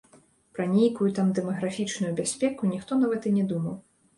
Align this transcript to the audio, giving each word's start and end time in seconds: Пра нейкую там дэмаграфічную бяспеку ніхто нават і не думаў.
Пра 0.59 0.63
нейкую 0.75 1.09
там 1.19 1.29
дэмаграфічную 1.39 2.11
бяспеку 2.21 2.73
ніхто 2.73 3.01
нават 3.03 3.21
і 3.33 3.39
не 3.41 3.49
думаў. 3.55 3.79